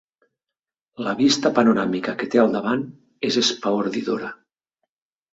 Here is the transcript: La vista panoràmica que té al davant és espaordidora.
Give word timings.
La 1.07 1.11
vista 1.17 1.51
panoràmica 1.59 2.15
que 2.21 2.27
té 2.35 2.41
al 2.43 2.49
davant 2.55 2.85
és 3.29 3.37
espaordidora. 3.43 4.31